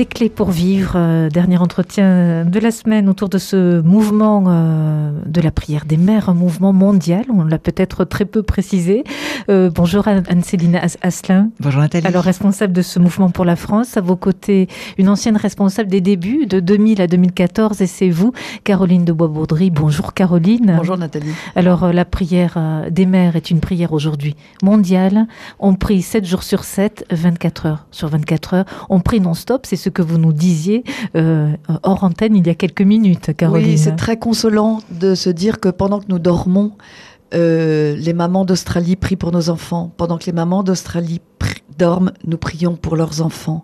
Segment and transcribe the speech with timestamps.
[0.00, 5.12] Des clés pour vivre, euh, dernier entretien de la semaine autour de ce mouvement euh,
[5.26, 9.04] de la prière des mères, un mouvement mondial, on l'a peut-être très peu précisé.
[9.50, 11.50] Euh, bonjour Anne-Céline Asselin.
[11.60, 12.06] Bonjour Nathalie.
[12.06, 16.00] Alors responsable de ce mouvement pour la France, à vos côtés une ancienne responsable des
[16.00, 18.32] débuts de 2000 à 2014 et c'est vous,
[18.64, 19.70] Caroline de Bois-Baudry.
[19.70, 20.76] Bonjour Caroline.
[20.78, 21.34] Bonjour Nathalie.
[21.54, 25.26] Alors la prière des mères est une prière aujourd'hui mondiale.
[25.58, 28.64] On prie 7 jours sur 7, 24 heures sur 24 heures.
[28.88, 30.84] On prie non-stop, c'est ce que vous nous disiez
[31.16, 33.70] euh, hors antenne il y a quelques minutes, Caroline.
[33.70, 36.72] Oui, c'est très consolant de se dire que pendant que nous dormons,
[37.32, 39.92] euh, les mamans d'Australie prient pour nos enfants.
[39.96, 41.20] Pendant que les mamans d'Australie
[41.78, 43.62] dorment, nous prions pour leurs enfants.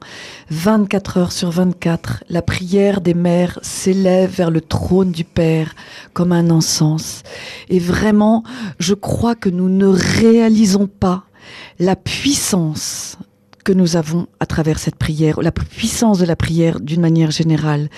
[0.50, 5.74] 24 heures sur 24, la prière des mères s'élève vers le trône du Père
[6.12, 7.23] comme un encens.
[7.68, 8.45] Et vraiment,
[8.79, 11.24] je crois que nous ne réalisons pas
[11.79, 13.18] la puissance
[13.66, 17.88] que nous avons à travers cette prière, la puissance de la prière d'une manière générale.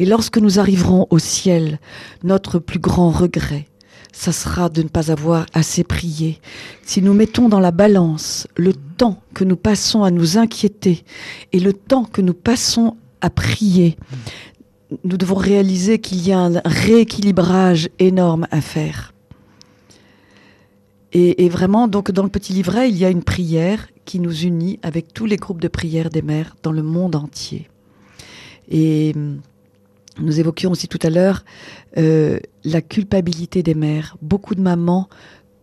[0.00, 1.78] Et lorsque nous arriverons au ciel,
[2.24, 3.68] notre plus grand regret,
[4.12, 6.40] ça sera de ne pas avoir assez prié.
[6.84, 11.04] Si nous mettons dans la balance le temps que nous passons à nous inquiéter
[11.52, 13.96] et le temps que nous passons à prier,
[15.04, 19.14] nous devons réaliser qu'il y a un rééquilibrage énorme à faire.
[21.12, 24.34] Et, et, vraiment, donc dans le petit livret, il y a une prière qui nous
[24.34, 27.68] unit avec tous les groupes de prière des mères dans le monde entier.
[28.70, 29.40] Et hum,
[30.20, 31.44] nous évoquions aussi tout à l'heure
[31.98, 34.16] euh, la culpabilité des mères.
[34.22, 35.08] Beaucoup de mamans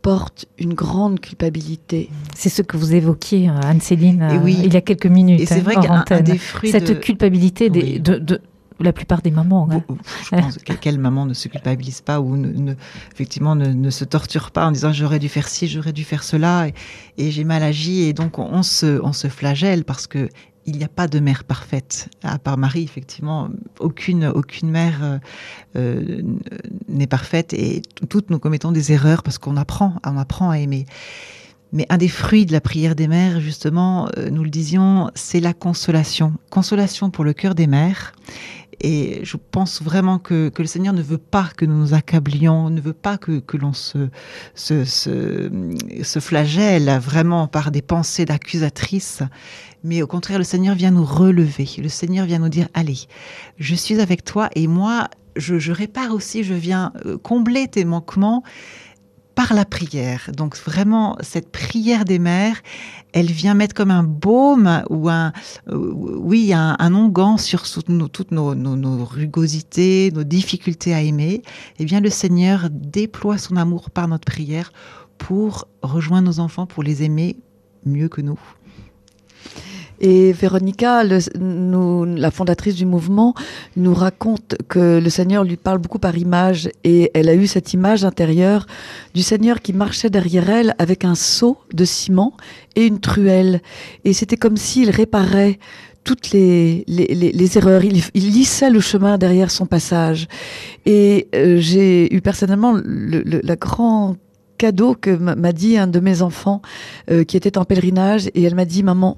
[0.02, 2.10] portent une grande culpabilité.
[2.36, 4.58] C'est ce que vous évoquiez, Anne-Céline, oui.
[4.64, 5.42] il y a quelques minutes.
[5.42, 6.94] Et c'est vrai qu'un des fruits Cette de...
[6.94, 8.00] culpabilité des, Oui.
[8.00, 8.42] de, de
[8.84, 9.68] la plupart des mamans.
[9.72, 9.84] hein.
[10.24, 12.74] Je pense que quelle maman ne se culpabilise pas ou ne,
[13.12, 16.68] effectivement ne, se torture pas en disant j'aurais dû faire ci, j'aurais dû faire cela
[17.18, 20.30] et, j'ai mal agi et donc on se, on se flagelle parce que
[20.66, 25.20] il n'y a pas de mère parfaite à part Marie effectivement aucune aucune mère euh,
[25.76, 26.22] euh,
[26.88, 30.86] n'est parfaite et toutes nous commettons des erreurs parce qu'on apprend on apprend à aimer
[31.72, 35.40] mais un des fruits de la prière des mères, justement, euh, nous le disions, c'est
[35.40, 36.34] la consolation.
[36.50, 38.14] Consolation pour le cœur des mères.
[38.82, 42.82] Et je pense vraiment que, le Seigneur ne veut pas que nous nous accablions, ne
[42.82, 44.10] veut pas que, l'on se,
[44.56, 45.50] se, se,
[46.04, 49.22] se flagelle vraiment par des pensées d'accusatrice.
[49.84, 51.68] Mais au contraire, le Seigneur vient nous relever.
[51.78, 53.00] Le Seigneur vient nous dire, allez,
[53.58, 57.86] je suis avec toi et moi, je, je répare aussi, je viens euh, combler tes
[57.86, 58.44] manquements
[59.40, 60.32] par la prière.
[60.36, 62.58] Donc vraiment, cette prière des mères,
[63.14, 65.32] elle vient mettre comme un baume ou un,
[65.72, 67.88] oui, un, onguent sur toutes
[68.32, 71.42] nos, nos, nos rugosités, nos difficultés à aimer.
[71.80, 74.74] Eh bien, le Seigneur déploie son amour par notre prière
[75.18, 77.38] pour rejoindre nos enfants, pour les aimer
[77.86, 78.42] mieux que nous.
[80.02, 83.34] Et Véronica, la fondatrice du mouvement,
[83.76, 87.74] nous raconte que le Seigneur lui parle beaucoup par image et elle a eu cette
[87.74, 88.66] image intérieure
[89.14, 92.34] du Seigneur qui marchait derrière elle avec un seau de ciment
[92.76, 93.62] et une truelle.
[94.06, 95.60] Et c'était comme s'il réparait
[96.06, 97.84] toutes les, les, erreurs.
[97.84, 100.28] Il, il lissait le chemin derrière son passage.
[100.86, 104.16] Et euh, j'ai eu personnellement le, le- la grand
[104.58, 106.62] cadeau que m'a m'a dit un de mes enfants
[107.12, 109.18] euh, qui était en pèlerinage et elle m'a dit maman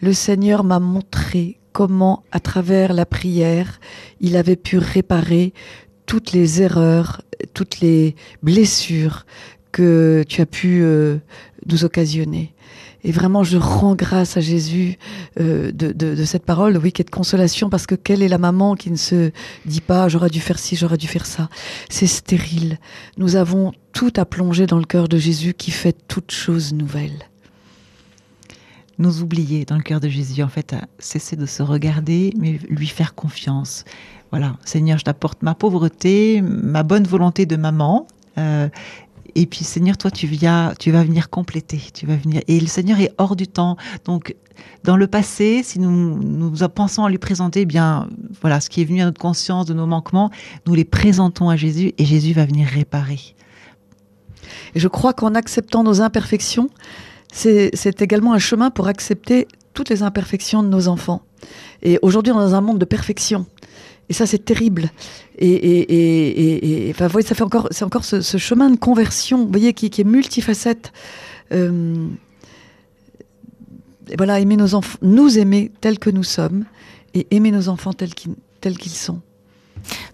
[0.00, 3.80] le Seigneur m'a montré comment, à travers la prière,
[4.20, 5.52] il avait pu réparer
[6.06, 7.22] toutes les erreurs,
[7.54, 9.26] toutes les blessures
[9.72, 11.18] que tu as pu euh,
[11.66, 12.54] nous occasionner.
[13.02, 14.98] Et vraiment, je rends grâce à Jésus
[15.38, 18.74] euh, de, cette parole, oui, qui est de consolation, parce que quelle est la maman
[18.74, 19.30] qui ne se
[19.64, 21.48] dit pas j'aurais dû faire ci, j'aurais dû faire ça
[21.88, 22.78] C'est stérile.
[23.16, 27.30] Nous avons tout à plonger dans le cœur de Jésus qui fait toutes choses nouvelles.
[29.00, 32.58] Nous oublier dans le cœur de Jésus, en fait, à cesser de se regarder, mais
[32.68, 33.86] lui faire confiance.
[34.30, 38.06] Voilà, Seigneur, je t'apporte ma pauvreté, ma bonne volonté de maman.
[38.36, 38.68] euh,
[39.34, 41.80] et puis, Seigneur, toi, tu, viens, tu vas venir compléter.
[41.94, 42.42] Tu vas venir.
[42.46, 43.78] Et le Seigneur est hors du temps.
[44.04, 44.34] Donc,
[44.84, 48.06] dans le passé, si nous, nous pensons à lui présenter, eh bien,
[48.42, 50.30] voilà, ce qui est venu à notre conscience de nos manquements,
[50.66, 53.34] nous les présentons à Jésus et Jésus va venir réparer.
[54.74, 56.68] Et je crois qu'en acceptant nos imperfections,
[57.32, 61.22] c'est également un chemin pour accepter toutes les imperfections de nos enfants.
[61.82, 63.46] Et aujourd'hui, on est dans un monde de perfection.
[64.08, 64.90] Et ça, c'est terrible.
[65.38, 68.76] Et, et, et, enfin, vous voyez, ça fait encore, c'est encore ce, ce chemin de
[68.76, 70.92] conversion, vous voyez, qui, qui est multifacette.
[71.52, 72.08] Euh,
[74.16, 76.64] voilà, aimer nos enfants, nous aimer tels que nous sommes,
[77.14, 79.20] et aimer nos enfants tels qu'ils tels qu'ils sont.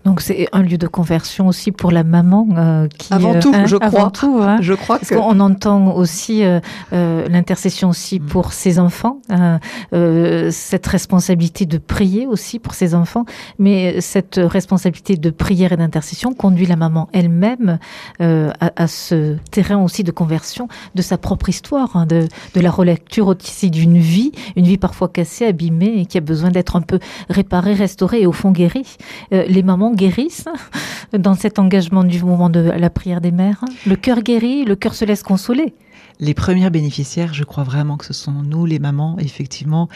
[0.04, 3.52] Donc c'est un lieu de conversion aussi pour la maman euh, qui avant euh, tout,
[3.54, 4.10] hein, je avant crois.
[4.10, 4.58] tout, hein.
[4.60, 6.60] Je crois Parce que qu'on entend aussi euh,
[6.92, 8.26] euh, l'intercession aussi Mm.
[8.26, 9.58] pour ses enfants, euh,
[9.92, 13.24] euh, cette responsabilité de prier aussi pour ses enfants,
[13.58, 17.78] mais cette responsabilité de prière et d'intercession conduit la maman elle-même
[18.20, 22.60] euh, à, à ce terrain aussi de conversion de sa propre histoire, hein, de, de
[22.60, 26.76] la relecture aussi d'une vie, une vie parfois cassée, abîmée et qui a besoin d'être
[26.76, 26.98] un peu
[27.28, 28.96] réparée, restaurée et au fond guérie.
[29.56, 30.48] Euh, les mamans guérissent
[31.18, 33.64] dans cet engagement du moment de la prière des mères.
[33.86, 35.74] Le cœur guérit, le cœur se laisse consoler.
[36.20, 39.16] Les premières bénéficiaires, je crois vraiment que ce sont nous, les mamans.
[39.18, 39.88] Effectivement,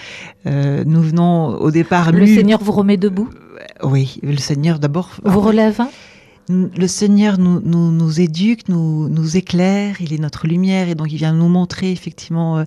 [0.47, 2.13] Euh, nous venons au départ.
[2.13, 3.29] Le Seigneur vous remet debout,
[3.83, 5.11] Oui, le Seigneur d'abord.
[5.25, 5.81] vous relève.
[6.49, 11.13] Le Seigneur nous, nous, nous éduque, nous, nous éclaire, il est notre lumière et donc
[11.13, 12.65] il vient nous montrer effectivement euh,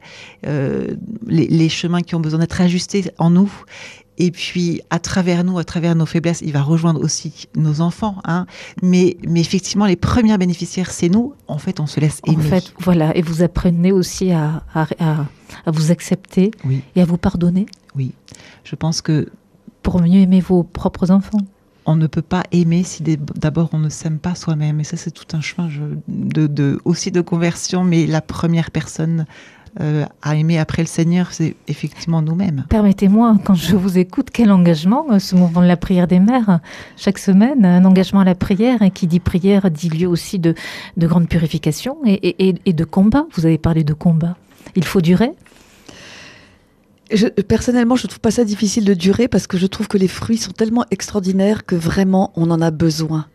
[0.47, 0.87] euh,
[1.27, 3.51] les, les chemins qui ont besoin d'être ajustés en nous.
[4.17, 8.17] Et puis à travers nous, à travers nos faiblesses, il va rejoindre aussi nos enfants.
[8.25, 8.45] Hein.
[8.81, 11.33] Mais, mais effectivement, les premières bénéficiaires, c'est nous.
[11.47, 12.43] En fait, on se laisse En aimer.
[12.43, 15.25] fait, voilà, et vous apprenez aussi à, à, à-
[15.65, 17.65] à vous accepter Oui, et à vous pardonner
[17.95, 18.11] oui.
[18.63, 19.29] Je pense que
[19.83, 21.37] pour mieux aimer vos propres enfants.
[21.85, 24.79] on ne peut pas aimer si d'abord on ne s'aime pas soi-même.
[24.79, 25.69] Et ça, c'est tout un chemin
[26.07, 27.83] de, aussi de conversion.
[27.83, 29.25] Mais la première personne
[29.81, 32.65] euh, à aimer après le Seigneur, c'est effectivement nous-mêmes.
[32.69, 36.59] Permettez-moi, quand je vous écoute, quel engagement, euh, ce mouvement de la prière des mères,
[36.97, 40.53] chaque semaine, un engagement à la prière, et qui dit prière dit lieu aussi de,
[40.97, 43.25] de grande purification et, et- et- et de combat.
[43.35, 44.35] Vous avez parlé de combat.
[44.75, 45.31] Il faut durer.
[47.11, 50.07] Je- personnellement, je trouve pas ça difficile de durer parce que je trouve que les
[50.07, 53.27] fruits sont tellement extraordinaires que vraiment on en a besoin.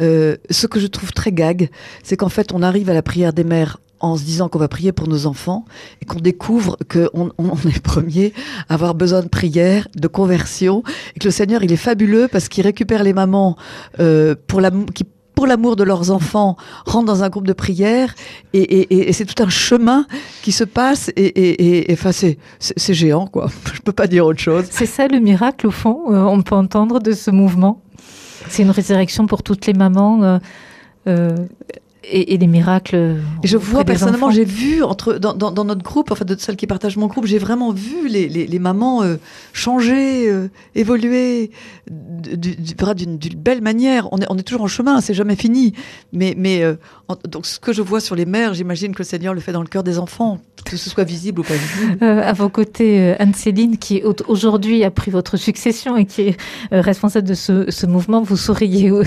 [0.00, 1.68] Euh, ce que je trouve très gag,
[2.02, 4.68] c'est qu'en fait on arrive à la prière des mères en se disant qu'on va
[4.68, 5.64] prier pour nos enfants
[6.00, 8.32] et qu'on découvre qu'on on, est premier
[8.68, 10.82] à avoir besoin de prière, de conversion
[11.14, 13.56] et que le Seigneur il est fabuleux parce qu'il récupère les mamans
[14.00, 15.04] euh, pour l'amour qui
[15.40, 18.14] pour l'amour de leurs enfants, rentrent dans un groupe de prière
[18.52, 20.04] et, c'est tout un chemin
[20.42, 23.48] qui se passe et, enfin c'est c'est géant quoi.
[23.72, 24.66] Je peux pas dire autre chose.
[24.70, 27.80] C'est ça le miracle, au fond, euh, on peut entendre de ce mouvement.
[28.50, 30.40] C'est une résurrection pour toutes les mamans.
[31.06, 31.34] euh,
[32.04, 33.16] et, et des miracles.
[33.42, 36.56] Et je vois personnellement, j'ai vu entre dans, dans, dans notre groupe, enfin de celles
[36.56, 39.16] qui partagent mon groupe, j'ai vraiment vu les, les, les mamans euh,
[39.52, 41.50] changer, euh, évoluer
[41.90, 44.08] du- du- du- d'une d'une belle manière.
[44.12, 45.74] On est, on est toujours en chemin, c'est jamais fini.
[46.12, 46.74] Mais, mais euh,
[47.08, 49.52] en- donc ce que je vois sur les mères, j'imagine que le Seigneur le fait
[49.52, 51.98] dans le cœur des enfants, que ce soit visible ou pas visible.
[52.02, 56.22] Euh, à vos côtés, euh, Anne-Céline, qui au- aujourd'hui a pris votre succession et qui
[56.22, 56.36] est
[56.72, 58.90] euh, responsable de ce, ce mouvement, vous souriez.
[58.90, 59.04] euh,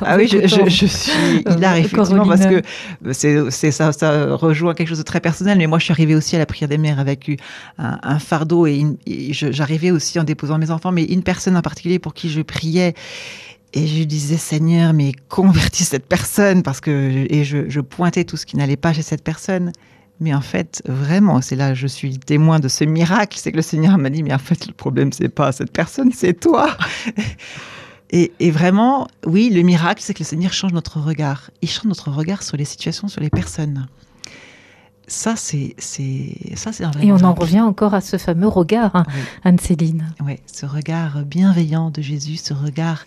[0.00, 1.12] Ah oui, je, je, je suis
[1.56, 5.58] hilar, effectivement, parce que c'est, c'est ça, ça rejoint quelque chose de très personnel.
[5.58, 7.30] Mais moi, je suis arrivée aussi à la prière des mères avec
[7.78, 11.22] un, un fardeau et, une- et je- j'arrivais aussi en déposant mes enfants, mais une
[11.22, 12.94] personne en particulier pour qui je priais.
[13.72, 18.36] Et je disais, Seigneur, mais convertis cette personne, parce que, et je, je pointais tout
[18.36, 19.70] ce qui n'allait pas chez cette personne.
[20.22, 23.62] Mais en fait, vraiment, c'est là, je suis témoin de ce miracle, c'est que le
[23.62, 26.76] Seigneur m'a dit, mais en fait, le problème, c'est pas cette personne, c'est toi.
[28.10, 31.50] Et, et vraiment, oui, le miracle, c'est que le Seigneur change notre regard.
[31.62, 33.86] Il change notre regard sur les situations, sur les personnes.
[35.06, 39.20] Ça, c'est, ça, c'est Et on en revient encore à ce fameux regard, hein, Oui.
[39.42, 40.12] Anne-Céline.
[40.24, 43.06] Ouais, ce regard bienveillant de Jésus, ce regard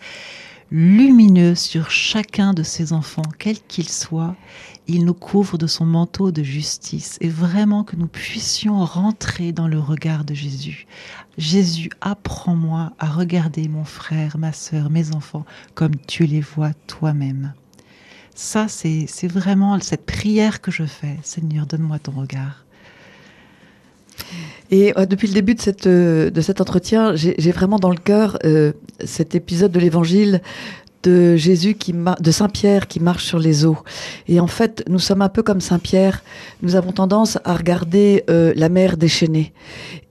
[0.72, 4.36] lumineux sur chacun de ses enfants, quel qu'il soit.
[4.88, 9.70] Il nous couvre de son manteau de justice et vraiment que nous puissions rentrer dans
[9.70, 10.88] le regard de Jésus.
[11.38, 17.54] Jésus, apprends-moi à regarder mon frère, ma sœur, mes enfants comme tu les vois toi-même.
[18.36, 21.18] Ça, c'est vraiment cette prière que je fais.
[21.24, 22.66] Seigneur, donne-moi ton regard.
[24.72, 27.98] Et euh, depuis le début de, cette, euh, de cet entretien, j'ai vraiment dans le
[27.98, 30.42] cœur euh, cet épisode de l'Évangile
[31.04, 33.78] de Jésus qui de Saint Pierre qui marche sur les eaux.
[34.30, 36.24] Et en fait, nous sommes un peu comme Saint Pierre.
[36.62, 39.52] Nous avons tendance à regarder la mer déchaînée.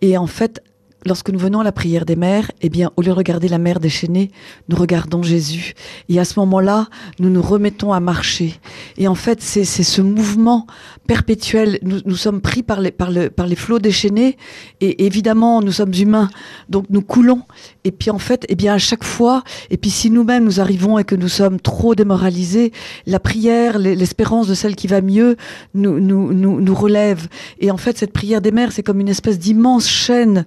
[0.02, 0.62] Et en fait,
[1.04, 3.58] lorsque nous venons à la prière des mères, eh bien, au lieu de regarder la
[3.58, 4.30] mer déchaînée,
[4.68, 5.74] nous regardons Jésus.
[6.08, 8.54] Et à ce moment-là, nous nous remettons à marcher.
[8.98, 10.66] Et en fait, c'est ce mouvement
[11.06, 11.78] perpétuel.
[11.82, 14.36] Nous, nous sommes pris par les, par, le, par les flots déchaînés.
[14.80, 16.30] Et évidemment, nous sommes humains.
[16.68, 17.42] Donc, nous coulons.
[17.84, 20.98] Et puis, en fait, eh bien, à chaque fois, et puis si nous-mêmes nous arrivons
[20.98, 22.72] et que nous sommes trop démoralisés,
[23.06, 25.36] la prière, l'e- l'espérance de celle qui va mieux
[25.74, 27.28] nous, nous, nous, nous relève.
[27.58, 30.44] Et en fait, cette prière des mères, c'est comme une espèce d'immense chaîne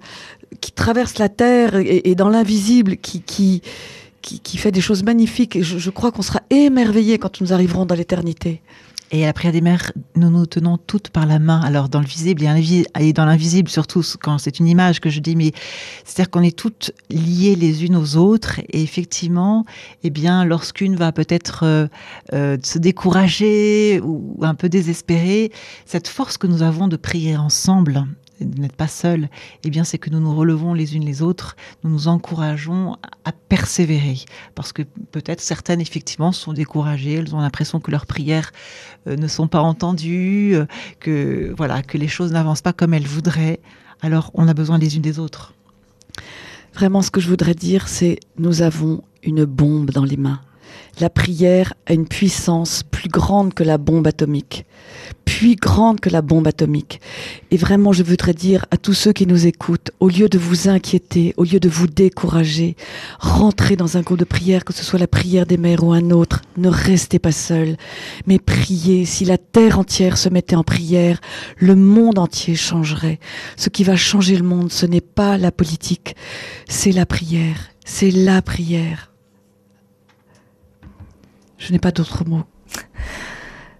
[0.60, 3.62] qui traverse la terre et, dans l'invisible, qui, qui,
[4.22, 5.62] qui, fait des choses magnifiques.
[5.62, 8.60] Je crois qu'on sera émerveillés quand nous arriverons dans l'éternité.
[9.12, 11.60] Et à la prière des mères, nous nous tenons toutes par la main.
[11.60, 12.42] Alors dans le visible
[12.98, 15.52] et dans l'invisible, surtout quand c'est une image que je dis, mais
[16.04, 18.58] c'est-à-dire qu'on est toutes liées les unes aux autres.
[18.68, 19.64] Et effectivement,
[20.02, 21.86] eh bien, lorsqu'une va peut-être euh,
[22.32, 25.52] euh, se décourager ou un peu désespérer,
[25.84, 28.04] cette force que nous avons de prier ensemble,
[28.40, 29.28] de n'être pas seul,
[29.64, 33.32] eh bien, c'est que nous nous relevons les unes les autres, nous nous encourageons à
[33.32, 34.18] persévérer.
[34.54, 38.52] Parce que peut-être certaines, effectivement, sont découragées, elles ont l'impression que leurs prières
[39.06, 40.66] euh, ne sont pas entendues, euh,
[41.00, 43.60] que, voilà, que les choses n'avancent pas comme elles voudraient.
[44.02, 45.54] Alors, on a besoin les unes des autres.
[46.74, 50.40] Vraiment, ce que je voudrais dire, c'est nous avons une bombe dans les mains.
[50.98, 54.64] La prière a une puissance plus grande que la bombe atomique,
[55.26, 57.00] plus grande que la bombe atomique.
[57.50, 60.68] Et vraiment, je voudrais dire à tous ceux qui nous écoutent, au lieu de vous
[60.68, 62.76] inquiéter, au lieu de vous décourager,
[63.18, 66.10] rentrez dans un groupe de prière, que ce soit la prière des mères ou un
[66.10, 66.40] autre.
[66.56, 67.76] Ne restez pas seuls,
[68.26, 69.04] mais priez.
[69.04, 71.20] Si la terre entière se mettait en prière,
[71.58, 73.20] le monde entier changerait.
[73.56, 76.16] Ce qui va changer le monde, ce n'est pas la politique,
[76.68, 77.68] c'est la prière.
[77.84, 79.12] C'est la prière.
[81.58, 82.44] Je n'ai pas d'autres mots.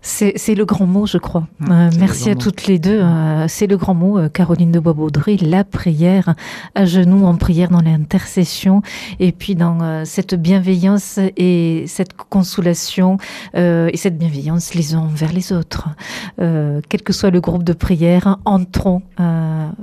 [0.08, 1.48] C'est le grand mot, je crois.
[1.68, 3.00] Euh, merci à toutes les deux.
[3.00, 6.36] Euh, c'est le grand mot, euh, Caroline de Boisbaudry, la prière,
[6.76, 8.82] à genoux en prière dans l'intercession,
[9.18, 13.18] et puis dans cette bienveillance et cette consolation
[13.54, 15.88] et cette bienveillance les uns envers les autres.
[16.36, 19.02] quel que soit le groupe de prière, entrons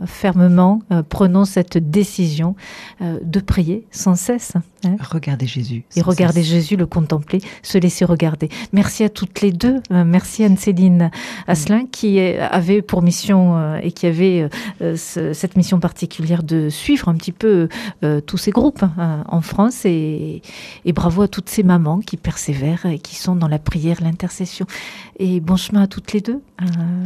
[0.05, 2.55] fermement, prenons cette décision
[3.01, 4.53] de prier sans cesse.
[4.85, 4.95] Hein.
[4.99, 5.83] Regardez Jésus.
[5.95, 8.49] Et regarder Jésus, le contempler, se laisser regarder.
[8.71, 9.81] Merci à toutes les deux.
[10.13, 11.11] Euh, merci Anne-Céline
[11.47, 14.47] Asselin qui avait pour mission euh, et qui avait
[14.81, 17.67] euh, cette mission particulière de suivre un petit peu
[18.25, 19.85] tous ces groupes hein, en France.
[19.85, 20.41] Et,
[20.85, 24.65] et, bravo à toutes ces mamans qui persévèrent et qui sont dans la prière, l'intercession.
[25.19, 26.41] Et bon chemin à toutes les deux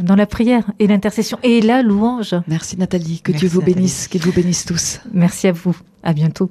[0.02, 2.34] dans la prière et l'intercession et la louange.
[2.46, 3.20] Merci Nathalie.
[3.20, 4.08] Que Dieu vous bénisse.
[4.08, 5.00] Que Dieu vous bénisse tous.
[5.12, 5.76] Merci à vous.
[6.02, 6.48] À bientôt.